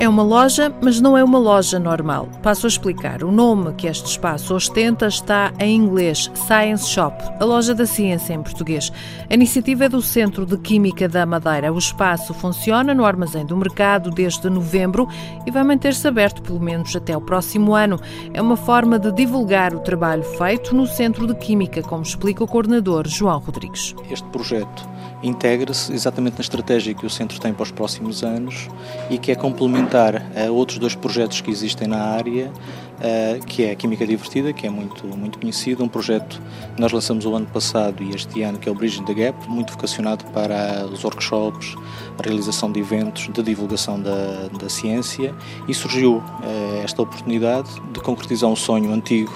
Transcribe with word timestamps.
É 0.00 0.08
uma 0.08 0.22
loja, 0.22 0.72
mas 0.80 1.00
não 1.00 1.18
é 1.18 1.24
uma 1.24 1.40
loja 1.40 1.76
normal. 1.76 2.28
Passo 2.40 2.66
a 2.66 2.68
explicar. 2.68 3.24
O 3.24 3.32
nome 3.32 3.72
que 3.72 3.88
este 3.88 4.06
espaço 4.06 4.54
ostenta 4.54 5.08
está 5.08 5.52
em 5.58 5.74
inglês 5.74 6.30
Science 6.36 6.88
Shop, 6.88 7.16
a 7.40 7.44
loja 7.44 7.74
da 7.74 7.84
ciência 7.84 8.32
em 8.32 8.40
português. 8.40 8.92
A 9.28 9.34
iniciativa 9.34 9.86
é 9.86 9.88
do 9.88 10.00
Centro 10.00 10.46
de 10.46 10.56
Química 10.56 11.08
da 11.08 11.26
Madeira. 11.26 11.72
O 11.72 11.78
espaço 11.78 12.32
funciona 12.32 12.94
no 12.94 13.04
armazém 13.04 13.44
do 13.44 13.56
mercado 13.56 14.12
desde 14.12 14.48
novembro 14.48 15.08
e 15.44 15.50
vai 15.50 15.64
manter-se 15.64 16.06
aberto 16.06 16.42
pelo 16.42 16.60
menos 16.60 16.94
até 16.94 17.16
o 17.16 17.20
próximo 17.20 17.74
ano. 17.74 17.98
É 18.32 18.40
uma 18.40 18.56
forma 18.56 19.00
de 19.00 19.10
divulgar 19.10 19.74
o 19.74 19.80
trabalho 19.80 20.22
feito 20.22 20.76
no 20.76 20.86
Centro 20.86 21.26
de 21.26 21.34
Química, 21.34 21.82
como 21.82 22.04
explica 22.04 22.44
o 22.44 22.46
coordenador 22.46 23.08
João 23.08 23.40
Rodrigues. 23.40 23.96
Este 24.08 24.28
projeto 24.28 24.88
integra-se 25.24 25.92
exatamente 25.92 26.34
na 26.34 26.42
estratégia 26.42 26.94
que 26.94 27.04
o 27.04 27.10
Centro 27.10 27.40
tem 27.40 27.52
para 27.52 27.64
os 27.64 27.72
próximos 27.72 28.22
anos 28.22 28.68
e 29.10 29.18
que 29.18 29.32
é 29.32 29.34
complementar 29.34 29.87
a 29.96 30.50
outros 30.50 30.78
dois 30.78 30.94
projetos 30.94 31.40
que 31.40 31.50
existem 31.50 31.88
na 31.88 31.98
área, 31.98 32.52
eh, 33.00 33.38
que 33.46 33.64
é 33.64 33.70
a 33.70 33.74
Química 33.76 34.06
Divertida, 34.06 34.52
que 34.52 34.66
é 34.66 34.70
muito, 34.70 35.06
muito 35.16 35.38
conhecido, 35.38 35.84
um 35.84 35.88
projeto 35.88 36.42
que 36.74 36.80
nós 36.80 36.90
lançamos 36.92 37.24
o 37.24 37.34
ano 37.34 37.46
passado 37.46 38.02
e 38.02 38.10
este 38.10 38.42
ano, 38.42 38.58
que 38.58 38.68
é 38.68 38.72
o 38.72 38.74
Bridging 38.74 39.04
the 39.04 39.14
Gap, 39.14 39.48
muito 39.48 39.72
vocacionado 39.72 40.24
para 40.26 40.84
os 40.86 41.04
workshops, 41.04 41.76
a 42.18 42.22
realização 42.22 42.72
de 42.72 42.80
eventos 42.80 43.28
de 43.28 43.42
divulgação 43.42 44.00
da, 44.00 44.48
da 44.58 44.68
ciência 44.68 45.34
e 45.68 45.74
surgiu 45.74 46.22
eh, 46.42 46.82
esta 46.84 47.00
oportunidade 47.00 47.68
de 47.92 48.00
concretizar 48.00 48.50
um 48.50 48.56
sonho 48.56 48.92
antigo 48.92 49.32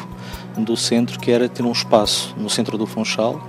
do 0.58 0.76
centro, 0.76 1.18
que 1.18 1.30
era 1.30 1.48
ter 1.48 1.62
um 1.62 1.72
espaço 1.72 2.34
no 2.36 2.50
centro 2.50 2.76
do 2.76 2.86
Funchal, 2.86 3.40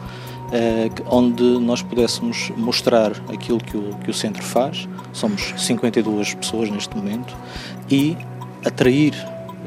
onde 1.09 1.43
nós 1.59 1.81
pudéssemos 1.81 2.51
mostrar 2.57 3.11
aquilo 3.29 3.57
que 3.57 3.75
o, 3.77 3.95
que 4.03 4.09
o 4.09 4.13
centro 4.13 4.43
faz. 4.43 4.87
Somos 5.11 5.53
52 5.57 6.35
pessoas 6.35 6.69
neste 6.69 6.95
momento 6.95 7.35
e 7.89 8.15
atrair, 8.65 9.13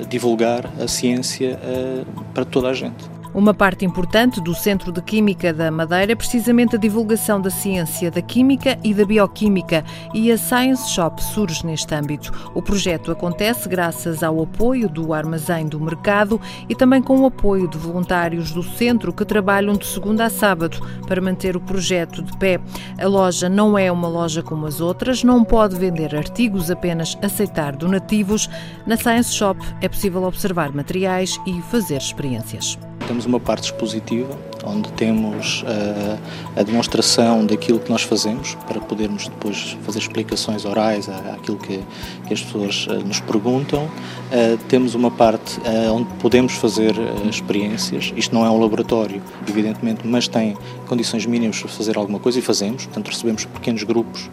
divulgar 0.09 0.71
a 0.81 0.87
ciência 0.87 1.59
eh, 1.63 2.05
para 2.35 2.45
toda 2.45 2.69
a 2.69 2.75
gente. 2.75 3.16
Uma 3.37 3.53
parte 3.53 3.85
importante 3.85 4.41
do 4.41 4.55
Centro 4.55 4.91
de 4.91 5.03
Química 5.03 5.53
da 5.53 5.71
Madeira 5.71 6.13
é 6.13 6.15
precisamente 6.15 6.75
a 6.75 6.79
divulgação 6.79 7.39
da 7.39 7.51
ciência 7.51 8.11
da 8.11 8.23
química 8.23 8.79
e 8.83 8.95
da 8.95 9.05
bioquímica, 9.05 9.85
e 10.15 10.33
a 10.33 10.39
Science 10.39 10.89
Shop 10.89 11.23
surge 11.23 11.67
neste 11.67 11.95
âmbito. 11.95 12.33
O 12.55 12.63
projeto 12.63 13.13
acontece 13.13 13.69
graças 13.69 14.23
ao 14.23 14.43
apoio 14.43 14.89
do 14.89 15.13
Armazém 15.13 15.67
do 15.67 15.79
Mercado 15.79 16.41
e 16.67 16.75
também 16.75 17.03
com 17.03 17.21
o 17.21 17.27
apoio 17.27 17.69
de 17.69 17.77
voluntários 17.77 18.53
do 18.53 18.63
centro 18.63 19.13
que 19.13 19.23
trabalham 19.23 19.75
de 19.75 19.87
segunda 19.87 20.25
a 20.25 20.31
sábado 20.31 20.79
para 21.07 21.21
manter 21.21 21.59
o 21.59 21.61
projeto 21.61 22.23
de 22.23 22.35
pé. 22.39 22.59
A 22.99 23.07
loja 23.07 23.51
não 23.51 23.77
é 23.77 23.93
uma 23.93 24.09
loja 24.09 24.43
como 24.43 24.65
as 24.67 24.81
outras, 24.81 25.23
não 25.23 25.45
pode 25.45 25.77
vender 25.77 26.17
artigos, 26.17 26.71
apenas 26.71 27.19
aceitar 27.21 27.77
donativos. 27.77 28.49
Na 28.87 28.97
Science 28.97 29.35
Shop 29.35 29.61
é 29.83 29.89
possível 29.91 30.23
observar 30.23 30.73
materiais 30.73 31.39
e 31.47 31.61
fazer 31.61 31.99
experiências. 31.99 32.79
Temos 33.07 33.25
uma 33.25 33.39
parte 33.39 33.65
expositiva, 33.65 34.37
onde 34.67 34.91
temos 34.93 35.63
uh, 35.63 36.19
a 36.57 36.63
demonstração 36.63 37.47
daquilo 37.47 37.79
que 37.79 37.91
nós 37.91 38.03
fazemos, 38.03 38.57
para 38.67 38.81
podermos 38.81 39.29
depois 39.29 39.77
fazer 39.83 40.01
explicações 40.01 40.65
orais 40.65 41.09
àquilo 41.09 41.57
que, 41.57 41.81
que 42.27 42.35
as 42.35 42.43
pessoas 42.43 42.87
uh, 42.87 42.95
nos 43.07 43.21
perguntam. 43.21 43.85
Uh, 43.85 44.59
temos 44.69 44.95
uma 44.95 45.11
parte 45.11 45.61
onde 45.93 46.09
podemos 46.15 46.55
fazer 46.55 46.95
experiências. 47.31 48.13
Isto 48.17 48.35
não 48.35 48.45
é 48.45 48.51
um 48.51 48.59
laboratório, 48.59 49.23
evidentemente, 49.49 50.07
mas 50.07 50.27
tem 50.27 50.57
condições 50.89 51.25
mínimas 51.27 51.61
para 51.61 51.69
fazer 51.69 51.97
alguma 51.97 52.19
coisa 52.19 52.39
e 52.39 52.43
fazemos. 52.43 52.87
Portanto, 52.87 53.09
recebemos 53.09 53.45
pequenos 53.45 53.83
grupos, 53.85 54.29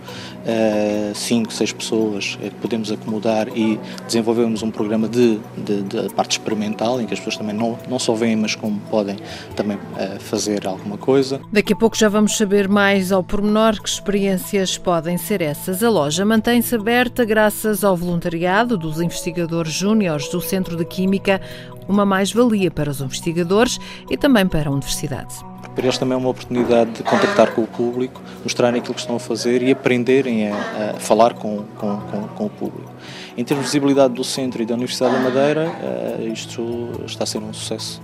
5, 1.13 1.53
6 1.53 1.73
pessoas, 1.73 2.37
que 2.41 2.49
podemos 2.61 2.91
acomodar 2.91 3.47
e 3.55 3.79
desenvolvemos 4.05 4.63
um 4.63 4.71
programa 4.71 5.07
de, 5.07 5.39
de, 5.57 5.81
de 5.83 6.13
parte 6.13 6.31
experimental, 6.31 6.99
em 6.99 7.05
que 7.05 7.13
as 7.13 7.19
pessoas 7.19 7.37
também 7.37 7.55
não, 7.55 7.77
não 7.87 7.99
só 7.99 8.13
veem, 8.13 8.35
mas 8.35 8.55
como 8.55 8.79
podem 8.89 9.17
também 9.55 9.77
fazer 10.23 10.65
alguma 10.65 10.97
coisa. 10.97 11.39
Daqui 11.51 11.73
a 11.73 11.75
pouco 11.75 11.95
já 11.95 12.09
vamos 12.09 12.37
saber 12.37 12.67
mais 12.67 13.11
ao 13.11 13.23
pormenor 13.23 13.81
que 13.81 13.87
experiências 13.87 14.77
podem 14.77 15.17
ser 15.17 15.41
essas. 15.41 15.83
A 15.83 15.89
loja 15.89 16.25
mantém-se 16.25 16.75
aberta 16.75 17.23
graças 17.25 17.83
ao 17.83 17.95
voluntariado 17.95 18.77
dos 18.77 18.99
investigadores 18.99 19.73
júniores 19.73 20.27
do 20.29 20.41
Centro 20.41 20.75
de 20.75 20.85
Química, 20.85 21.41
uma 21.87 22.05
mais-valia 22.05 22.71
para 22.71 22.89
os 22.89 23.01
investigadores 23.01 23.77
e 24.09 24.17
também 24.17 24.47
para 24.47 24.69
a 24.69 24.73
Universidade. 24.73 25.35
Para 25.75 25.85
eles 25.85 25.97
também 25.97 26.13
é 26.13 26.17
uma 26.17 26.29
oportunidade 26.29 26.91
de 26.91 27.03
contactar 27.03 27.51
com 27.53 27.63
o 27.63 27.67
público, 27.67 28.21
mostrarem 28.43 28.79
aquilo 28.79 28.93
que 28.93 29.01
estão 29.01 29.15
a 29.15 29.19
fazer 29.19 29.63
e 29.63 29.71
aprenderem 29.71 30.49
a, 30.49 30.55
a 30.95 30.99
falar 30.99 31.33
com, 31.33 31.63
com, 31.77 31.97
com, 31.97 32.27
com, 32.27 32.45
o 32.45 32.49
público. 32.49 32.91
Em 33.35 33.43
termos 33.43 33.65
de 33.65 33.71
visibilidade 33.71 34.13
do 34.13 34.23
centro 34.23 34.61
e 34.61 34.65
da 34.65 34.75
Universidade 34.75 35.15
da 35.15 35.19
Madeira, 35.19 35.69
uh, 35.69 36.27
isto 36.27 36.91
está 37.05 37.23
a 37.23 37.27
ser 37.27 37.39
um 37.39 37.51
sucesso 37.51 37.99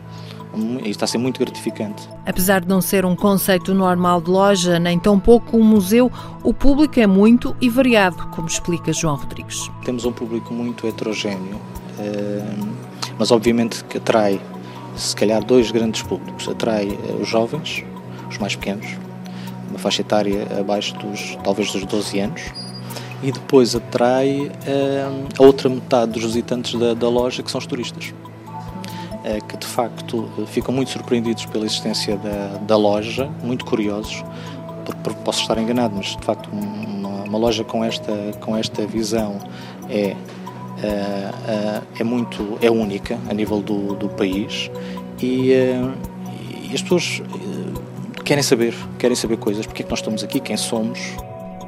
está 0.85 1.05
a 1.05 1.07
ser 1.07 1.17
muito 1.17 1.39
gratificante. 1.39 2.09
Apesar 2.25 2.61
de 2.61 2.67
não 2.67 2.81
ser 2.81 3.05
um 3.05 3.15
conceito 3.15 3.73
normal 3.73 4.21
de 4.21 4.29
loja, 4.29 4.79
nem 4.79 4.97
tão 4.97 5.19
pouco 5.19 5.57
um 5.57 5.63
museu, 5.63 6.11
o 6.43 6.53
público 6.53 6.99
é 6.99 7.07
muito 7.07 7.55
e 7.61 7.69
variado, 7.69 8.27
como 8.29 8.47
explica 8.47 8.91
João 8.91 9.15
Rodrigues. 9.15 9.69
Temos 9.83 10.05
um 10.05 10.11
público 10.11 10.53
muito 10.53 10.87
heterogéneo, 10.87 11.59
eh, 11.99 12.55
mas 13.17 13.31
obviamente 13.31 13.83
que 13.85 13.97
atrai, 13.97 14.41
se 14.95 15.15
calhar, 15.15 15.43
dois 15.43 15.71
grandes 15.71 16.01
públicos. 16.01 16.47
Atrai 16.47 16.87
eh, 16.87 17.21
os 17.21 17.27
jovens, 17.27 17.83
os 18.29 18.37
mais 18.37 18.55
pequenos, 18.55 18.87
uma 19.69 19.79
faixa 19.79 20.01
etária 20.01 20.47
abaixo 20.59 20.97
dos, 20.97 21.37
talvez, 21.43 21.71
dos 21.71 21.85
12 21.85 22.19
anos, 22.19 22.41
e 23.21 23.31
depois 23.31 23.75
atrai 23.75 24.51
eh, 24.65 25.07
a 25.37 25.43
outra 25.43 25.69
metade 25.69 26.13
dos 26.13 26.23
visitantes 26.23 26.79
da, 26.79 26.93
da 26.93 27.09
loja, 27.09 27.43
que 27.43 27.51
são 27.51 27.59
os 27.59 27.67
turistas. 27.67 28.13
Facto 29.69 30.29
ficam 30.47 30.73
muito 30.73 30.91
surpreendidos 30.91 31.45
pela 31.45 31.65
existência 31.65 32.17
da, 32.17 32.57
da 32.61 32.77
loja, 32.77 33.29
muito 33.43 33.65
curiosos, 33.65 34.23
porque 35.03 35.21
posso 35.23 35.41
estar 35.41 35.57
enganado, 35.57 35.95
mas 35.95 36.15
de 36.15 36.23
facto 36.23 36.49
uma, 36.51 37.23
uma 37.23 37.37
loja 37.37 37.63
com 37.63 37.83
esta, 37.83 38.13
com 38.39 38.57
esta 38.57 38.85
visão 38.85 39.37
é, 39.89 40.15
é, 40.83 41.81
é 41.99 42.03
muito 42.03 42.57
é 42.61 42.69
única 42.69 43.17
a 43.29 43.33
nível 43.33 43.61
do, 43.61 43.95
do 43.95 44.09
país 44.09 44.71
e, 45.21 45.51
e 45.51 46.71
as 46.73 46.81
pessoas 46.81 47.21
querem 48.29 48.43
saber, 48.43 48.75
querem 48.97 49.15
saber 49.15 49.37
coisas, 49.37 49.65
porque 49.65 49.81
é 49.81 49.85
que 49.85 49.89
nós 49.89 49.99
estamos 49.99 50.23
aqui, 50.23 50.39
quem 50.39 50.55
somos, 50.55 50.99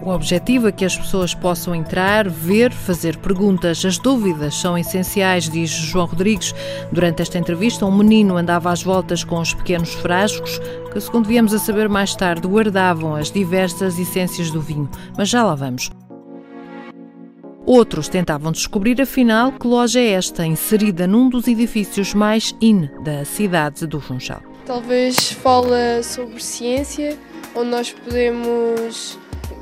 o 0.04 0.10
objetivo 0.10 0.68
é 0.68 0.72
que 0.72 0.84
as 0.84 0.98
pessoas 0.98 1.34
possam 1.34 1.76
entrar, 1.76 2.28
ver, 2.28 2.72
fazer 2.72 3.18
perguntas. 3.18 3.86
As 3.86 3.98
dúvidas 3.98 4.56
são 4.56 4.78
essenciais, 4.78 5.50
diz 5.50 5.70
João 5.70 6.06
Rodrigues. 6.06 6.54
Durante 6.92 7.22
esta 7.22 7.38
entrevista, 7.38 7.86
um 7.86 7.96
menino 7.96 8.36
andava 8.36 8.72
às 8.72 8.82
voltas 8.82 9.24
com 9.24 9.40
os 9.40 9.54
pequenos 9.54 9.94
frascos 9.94 10.60
que, 10.92 11.00
segundo 11.00 11.28
viemos 11.28 11.54
a 11.54 11.60
saber 11.60 11.88
mais 11.88 12.16
tarde, 12.16 12.48
guardavam 12.48 13.16
as 13.16 13.32
diversas 13.32 14.00
essências 14.00 14.50
do 14.50 14.60
vinho. 14.60 14.90
Mas 15.18 15.30
já 15.30 15.44
lá 15.44 15.56
vamos. 15.56 15.90
Outros 17.66 18.10
tentavam 18.10 18.52
descobrir, 18.52 19.00
afinal, 19.00 19.52
que 19.52 19.68
loja 19.68 20.00
é 20.00 20.12
esta, 20.14 20.46
inserida 20.46 21.06
num 21.06 21.30
dos 21.30 21.47
edifícios 21.47 22.14
mais 22.14 22.56
in 22.59 22.90
da 23.04 23.24
cidade 23.24 23.86
do 23.86 24.02
Funchal. 24.02 24.42
Talvez 24.66 25.32
fala 25.32 26.02
sobre 26.02 26.42
ciência, 26.42 27.18
onde 27.56 27.70
nós 27.70 27.92
podemos 27.92 29.18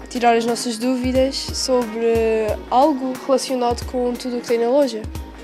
tirar 0.09 0.35
as 0.35 0.45
nossas 0.45 0.77
dúvidas 0.77 1.35
sobre 1.35 2.47
algo 2.69 3.13
relacionado 3.25 3.85
com 3.85 4.13
tudo 4.13 4.37
o 4.37 4.41
que 4.41 4.47
tem 4.47 4.59
na 4.59 4.69
loja. 4.69 5.01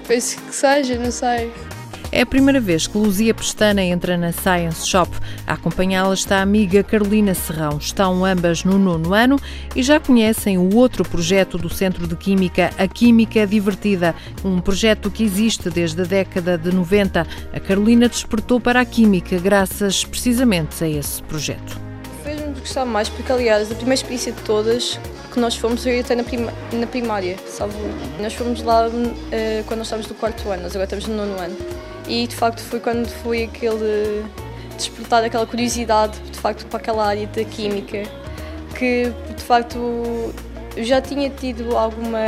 Penso 0.07 0.41
que 0.41 0.53
seja, 0.53 0.97
não 0.97 1.11
sei. 1.11 1.51
É 2.11 2.21
a 2.21 2.25
primeira 2.25 2.61
vez 2.61 2.87
que 2.87 2.97
Luzia 2.97 3.33
Pestana 3.33 3.83
entra 3.83 4.15
na 4.15 4.31
Science 4.31 4.87
Shop. 4.87 5.11
A 5.45 5.53
acompanhá-la 5.53 6.13
está 6.13 6.37
a 6.37 6.43
amiga 6.43 6.81
Carolina 6.81 7.33
Serrão. 7.33 7.77
Estão 7.77 8.23
ambas 8.23 8.63
no 8.63 8.77
nono 8.77 9.13
ano 9.13 9.37
e 9.75 9.83
já 9.83 9.99
conhecem 9.99 10.57
o 10.57 10.75
outro 10.75 11.03
projeto 11.03 11.57
do 11.57 11.69
Centro 11.69 12.07
de 12.07 12.15
Química, 12.15 12.71
a 12.77 12.87
Química 12.87 13.45
Divertida, 13.45 14.15
um 14.45 14.61
projeto 14.61 15.11
que 15.11 15.23
existe 15.23 15.69
desde 15.69 16.03
a 16.03 16.05
década 16.05 16.57
de 16.57 16.73
90. 16.73 17.27
A 17.51 17.59
Carolina 17.59 18.07
despertou 18.07 18.61
para 18.61 18.79
a 18.79 18.85
Química 18.85 19.37
graças 19.37 20.05
precisamente 20.05 20.83
a 20.83 20.87
esse 20.87 21.21
projeto 21.23 21.94
gostar 22.65 22.83
mais, 22.83 23.07
porque 23.07 23.31
aliás, 23.31 23.71
a 23.71 23.75
primeira 23.75 23.93
experiência 23.93 24.31
de 24.31 24.41
todas 24.41 24.99
que 25.31 25.39
nós 25.39 25.55
fomos 25.55 25.83
foi 25.83 25.99
até 25.99 26.15
na, 26.15 26.23
prima, 26.23 26.51
na 26.73 26.87
primária, 26.87 27.37
salvo. 27.47 27.77
Nós 28.19 28.33
fomos 28.33 28.63
lá 28.63 28.87
uh, 28.87 29.63
quando 29.65 29.79
nós 29.79 29.87
estávamos 29.87 30.09
no 30.09 30.15
quarto 30.15 30.49
ano, 30.49 30.63
nós 30.63 30.71
agora 30.71 30.85
estamos 30.85 31.07
no 31.07 31.15
nono 31.15 31.39
ano. 31.39 31.55
E 32.07 32.25
de 32.25 32.35
facto 32.35 32.61
foi 32.61 32.79
quando 32.79 33.07
foi 33.07 33.43
aquele 33.43 34.25
despertar 34.75 35.23
aquela 35.23 35.45
curiosidade 35.45 36.19
de 36.31 36.39
facto 36.39 36.65
para 36.65 36.79
aquela 36.79 37.05
área 37.05 37.27
da 37.27 37.43
química 37.45 38.03
que 38.77 39.11
de 39.35 39.43
facto 39.43 39.77
eu 40.75 40.83
já 40.83 40.99
tinha 40.99 41.29
tido 41.29 41.77
alguma 41.77 42.19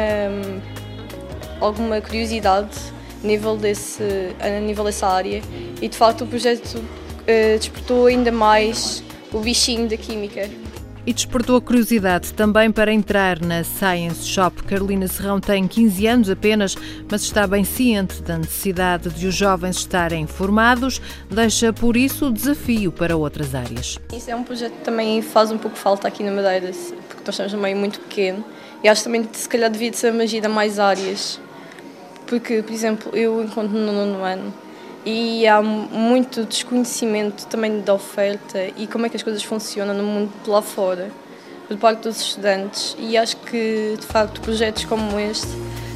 alguma 1.60 2.00
curiosidade 2.00 2.78
nível 3.22 3.58
desse 3.58 4.02
a 4.40 4.60
nível 4.62 4.86
dessa 4.86 5.08
área 5.08 5.42
e 5.82 5.90
de 5.90 5.98
facto 5.98 6.24
o 6.24 6.28
projeto 6.28 6.76
uh, 6.76 7.58
despertou 7.60 8.06
ainda 8.06 8.32
mais 8.32 9.04
o 9.34 9.40
bichinho 9.40 9.88
da 9.90 9.98
química 9.98 10.50
e 11.08 11.14
despertou 11.14 11.56
a 11.56 11.62
curiosidade 11.62 12.34
também 12.34 12.70
para 12.70 12.92
entrar 12.92 13.40
na 13.40 13.64
Science 13.64 14.28
Shop. 14.28 14.62
Carolina 14.64 15.08
Serrão 15.08 15.40
tem 15.40 15.66
15 15.66 16.06
anos 16.06 16.30
apenas, 16.30 16.76
mas 17.10 17.22
está 17.22 17.48
bem 17.48 17.64
ciente 17.64 18.22
da 18.22 18.38
necessidade 18.38 19.10
de 19.12 19.26
os 19.26 19.34
jovens 19.34 19.78
estarem 19.78 20.28
formados, 20.28 21.02
deixa 21.32 21.72
por 21.72 21.96
isso 21.96 22.26
o 22.26 22.32
desafio 22.32 22.92
para 22.92 23.16
outras 23.16 23.56
áreas. 23.56 23.98
Isso 24.14 24.30
é 24.30 24.36
um 24.36 24.44
projeto 24.44 24.74
que 24.74 24.84
também 24.84 25.22
faz 25.22 25.50
um 25.50 25.58
pouco 25.58 25.78
falta 25.78 26.10
aqui 26.10 26.24
na 26.24 26.32
Madeira, 26.32 26.74
porque 27.08 27.24
nós 27.26 27.30
estamos 27.36 27.54
num 27.54 27.62
meio 27.62 27.78
muito 27.78 28.02
pequeno 28.02 28.44
e 28.84 28.90
acho 28.90 29.06
também 29.06 29.24
que 29.24 29.38
se 29.38 29.48
calhar 29.48 29.72
devia 29.72 29.94
ser 29.94 30.12
magia 30.12 30.46
a 30.46 30.50
mais 30.50 30.78
áreas. 30.78 31.40
Porque, 32.26 32.62
por 32.62 32.74
exemplo, 32.74 33.16
eu 33.16 33.42
encontro 33.42 33.78
no 33.78 33.94
nono 33.94 34.26
ano 34.26 34.54
e 35.06 35.48
há 35.48 35.62
muito 35.62 36.44
desconhecimento 36.44 37.46
também 37.48 37.82
da 37.82 37.94
oferta 37.94 38.60
e 38.76 38.88
como 38.88 39.06
é 39.06 39.10
que 39.10 39.16
as 39.18 39.24
coisas 39.24 39.44
funcionam 39.44 39.94
no 39.94 40.04
mundo 40.04 40.32
lá 40.46 40.62
fora, 40.62 41.12
por 41.68 41.78
parte 41.78 42.04
dos 42.04 42.20
estudantes. 42.20 42.96
E 43.00 43.18
acho 43.18 43.38
que, 43.38 43.96
de 44.00 44.06
facto, 44.06 44.42
projetos 44.42 44.86
como 44.86 45.20
este 45.20 45.48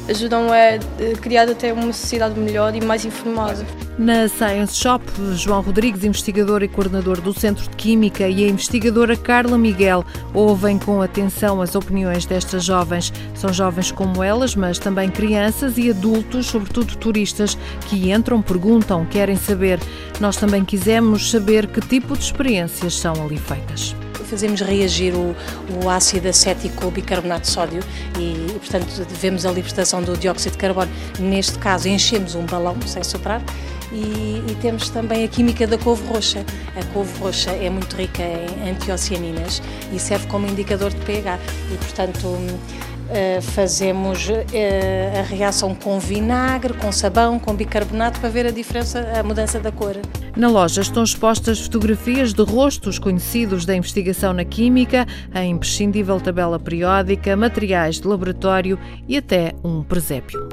ajudam 0.08 0.48
a 0.52 1.16
criar 1.20 1.48
até 1.48 1.72
uma 1.72 1.92
sociedade 1.92 2.38
melhor 2.38 2.74
e 2.74 2.80
mais 2.80 3.04
informada. 3.04 3.64
Na 3.98 4.26
Science 4.26 4.74
Shop, 4.74 5.04
João 5.34 5.60
Rodrigues, 5.60 6.02
investigador 6.02 6.62
e 6.62 6.68
coordenador 6.68 7.20
do 7.20 7.38
Centro 7.38 7.62
de 7.68 7.76
Química, 7.76 8.26
e 8.26 8.44
a 8.44 8.48
investigadora 8.48 9.16
Carla 9.16 9.58
Miguel 9.58 10.04
ouvem 10.32 10.78
com 10.78 11.02
atenção 11.02 11.60
as 11.60 11.74
opiniões 11.74 12.24
destas 12.24 12.64
jovens. 12.64 13.12
São 13.34 13.52
jovens 13.52 13.92
como 13.92 14.22
elas, 14.22 14.56
mas 14.56 14.78
também 14.78 15.10
crianças 15.10 15.76
e 15.76 15.90
adultos, 15.90 16.46
sobretudo 16.46 16.96
turistas, 16.96 17.56
que 17.88 18.10
entram, 18.10 18.40
perguntam, 18.40 19.04
querem 19.04 19.36
saber. 19.36 19.78
Nós 20.20 20.36
também 20.36 20.64
quisemos 20.64 21.30
saber 21.30 21.66
que 21.66 21.80
tipo 21.80 22.16
de 22.16 22.24
experiências 22.24 22.94
são 22.94 23.12
ali 23.24 23.36
feitas 23.36 23.94
fazemos 24.32 24.62
reagir 24.62 25.14
o, 25.14 25.36
o 25.84 25.90
ácido 25.90 26.26
acético 26.26 26.74
com 26.76 26.86
o 26.86 26.90
bicarbonato 26.90 27.42
de 27.42 27.48
sódio 27.48 27.82
e, 28.18 28.32
e, 28.48 28.58
portanto, 28.58 28.86
vemos 29.20 29.44
a 29.44 29.52
libertação 29.52 30.02
do 30.02 30.16
dióxido 30.16 30.52
de 30.52 30.58
carbono. 30.58 30.90
Neste 31.18 31.58
caso, 31.58 31.86
enchemos 31.86 32.34
um 32.34 32.46
balão 32.46 32.74
sem 32.86 33.04
soprar 33.04 33.42
e, 33.92 34.42
e, 34.48 34.56
temos 34.62 34.88
também 34.88 35.22
a 35.22 35.28
química 35.28 35.66
da 35.66 35.76
couve 35.76 36.02
roxa. 36.06 36.46
A 36.74 36.82
couve 36.94 37.12
roxa 37.18 37.50
é 37.50 37.68
muito 37.68 37.94
rica 37.94 38.22
em 38.22 38.70
antioceaninas 38.70 39.60
e 39.92 39.98
serve 39.98 40.26
como 40.28 40.46
indicador 40.46 40.90
de 40.90 41.04
pH 41.04 41.38
e, 41.70 41.76
portanto, 41.76 42.38
fazemos 43.40 44.28
uh, 44.28 44.32
a 45.18 45.22
reação 45.22 45.74
com 45.74 45.98
vinagre, 45.98 46.74
com 46.74 46.90
sabão, 46.90 47.38
com 47.38 47.54
bicarbonato 47.54 48.20
para 48.20 48.28
ver 48.28 48.46
a 48.46 48.50
diferença, 48.50 49.00
a 49.18 49.22
mudança 49.22 49.60
da 49.60 49.70
cor. 49.70 49.96
Na 50.36 50.48
loja 50.48 50.80
estão 50.80 51.02
expostas 51.02 51.60
fotografias 51.60 52.32
de 52.32 52.42
rostos 52.42 52.98
conhecidos 52.98 53.66
da 53.66 53.74
investigação 53.74 54.32
na 54.32 54.44
química, 54.44 55.06
a 55.32 55.44
imprescindível 55.44 56.20
tabela 56.20 56.58
periódica, 56.58 57.36
materiais 57.36 58.00
de 58.00 58.06
laboratório 58.06 58.78
e 59.06 59.16
até 59.16 59.52
um 59.62 59.82
presépio 59.82 60.48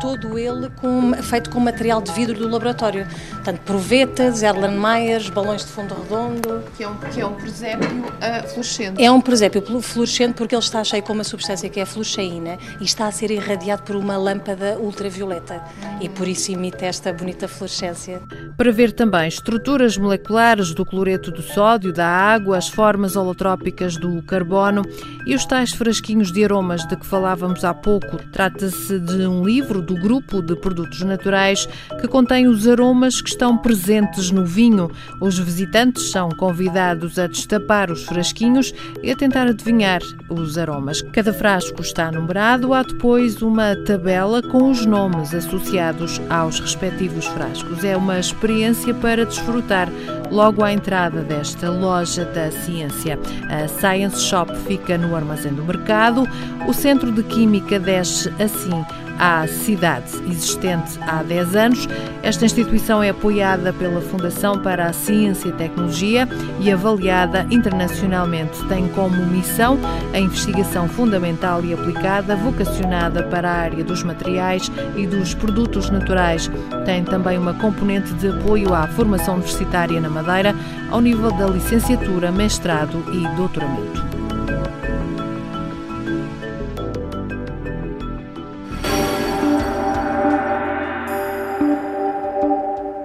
todo 0.00 0.38
ele 0.38 0.70
com, 0.80 1.14
feito 1.22 1.50
com 1.50 1.60
material 1.60 2.00
de 2.00 2.12
vidro 2.12 2.38
do 2.38 2.48
laboratório. 2.48 3.06
Portanto, 3.30 3.60
provetas, 3.60 4.42
Erlenmeyers, 4.42 5.30
balões 5.30 5.64
de 5.64 5.72
fundo 5.72 5.94
redondo. 5.94 6.62
Que 6.76 6.84
é 6.84 6.88
um, 6.88 6.96
que 6.96 7.20
é 7.20 7.26
um 7.26 7.34
presépio 7.34 7.88
uh, 7.88 8.48
fluorescente. 8.48 9.02
É 9.02 9.10
um 9.10 9.20
presépio 9.20 9.82
fluorescente 9.82 10.34
porque 10.34 10.54
ele 10.54 10.62
está 10.62 10.82
cheio 10.82 11.02
com 11.02 11.12
uma 11.12 11.24
substância 11.24 11.68
que 11.68 11.80
é 11.80 11.82
a 11.82 11.86
fluoresceína 11.86 12.58
e 12.80 12.84
está 12.84 13.06
a 13.06 13.12
ser 13.12 13.30
irradiado 13.30 13.82
por 13.82 13.96
uma 13.96 14.16
lâmpada 14.16 14.78
ultravioleta 14.78 15.56
hum. 15.56 15.98
e 16.00 16.08
por 16.08 16.26
isso 16.28 16.52
imita 16.52 16.86
esta 16.86 17.12
bonita 17.12 17.48
fluorescência. 17.48 18.20
Para 18.56 18.72
ver 18.72 18.92
também 18.92 19.28
estruturas 19.28 19.96
moleculares 19.96 20.74
do 20.74 20.84
cloreto 20.84 21.30
do 21.30 21.42
sódio, 21.42 21.92
da 21.92 22.06
água, 22.06 22.56
as 22.56 22.68
formas 22.68 23.16
holotrópicas 23.16 23.96
do 23.96 24.22
carbono 24.22 24.82
e 25.26 25.34
os 25.34 25.44
tais 25.44 25.72
frasquinhos 25.72 26.32
de 26.32 26.44
aromas 26.44 26.86
de 26.86 26.96
que 26.96 27.06
falávamos 27.06 27.64
há 27.64 27.74
pouco. 27.74 28.16
Trata-se 28.32 28.98
de 28.98 29.26
um 29.26 29.44
livro 29.44 29.82
do 29.84 29.94
grupo 29.94 30.42
de 30.42 30.56
produtos 30.56 31.02
naturais 31.02 31.68
que 32.00 32.08
contém 32.08 32.46
os 32.46 32.66
aromas 32.66 33.20
que 33.20 33.28
estão 33.28 33.56
presentes 33.56 34.30
no 34.30 34.44
vinho. 34.44 34.90
Os 35.20 35.38
visitantes 35.38 36.10
são 36.10 36.28
convidados 36.30 37.18
a 37.18 37.26
destapar 37.26 37.90
os 37.90 38.04
frasquinhos 38.04 38.72
e 39.02 39.10
a 39.10 39.16
tentar 39.16 39.46
adivinhar 39.46 40.00
os 40.28 40.58
aromas. 40.58 41.02
Cada 41.12 41.32
frasco 41.32 41.80
está 41.80 42.10
numerado, 42.10 42.72
há 42.72 42.82
depois 42.82 43.42
uma 43.42 43.76
tabela 43.84 44.42
com 44.42 44.70
os 44.70 44.84
nomes 44.86 45.34
associados 45.34 46.20
aos 46.30 46.58
respectivos 46.58 47.26
frascos. 47.26 47.84
É 47.84 47.96
uma 47.96 48.18
experiência 48.18 48.94
para 48.94 49.24
desfrutar 49.24 49.88
logo 50.30 50.64
à 50.64 50.72
entrada 50.72 51.22
desta 51.22 51.70
loja 51.70 52.24
da 52.24 52.50
ciência. 52.50 53.18
A 53.50 53.68
Science 53.68 54.20
Shop 54.20 54.52
fica 54.66 54.96
no 54.96 55.14
armazém 55.14 55.52
do 55.52 55.62
mercado. 55.62 56.24
O 56.66 56.72
Centro 56.72 57.12
de 57.12 57.22
Química 57.22 57.78
desce 57.78 58.28
assim 58.40 58.84
à 59.18 59.46
cidade, 59.46 60.10
existente 60.28 60.98
há 61.02 61.22
10 61.22 61.56
anos. 61.56 61.88
Esta 62.22 62.44
instituição 62.44 63.02
é 63.02 63.10
apoiada 63.10 63.72
pela 63.72 64.00
Fundação 64.00 64.60
para 64.60 64.86
a 64.86 64.92
Ciência 64.92 65.48
e 65.48 65.52
Tecnologia 65.52 66.28
e 66.60 66.70
avaliada 66.70 67.46
internacionalmente. 67.50 68.64
Tem 68.66 68.88
como 68.88 69.24
missão 69.26 69.78
a 70.12 70.18
investigação 70.18 70.88
fundamental 70.88 71.64
e 71.64 71.74
aplicada, 71.74 72.36
vocacionada 72.36 73.22
para 73.24 73.50
a 73.50 73.54
área 73.54 73.84
dos 73.84 74.02
materiais 74.02 74.70
e 74.96 75.06
dos 75.06 75.34
produtos 75.34 75.90
naturais. 75.90 76.50
Tem 76.84 77.04
também 77.04 77.38
uma 77.38 77.54
componente 77.54 78.12
de 78.14 78.28
apoio 78.28 78.74
à 78.74 78.86
formação 78.88 79.34
universitária 79.34 80.00
na 80.00 80.08
Madeira, 80.08 80.54
ao 80.90 81.00
nível 81.00 81.30
da 81.32 81.46
licenciatura, 81.46 82.30
mestrado 82.32 83.04
e 83.12 83.36
doutoramento. 83.36 84.14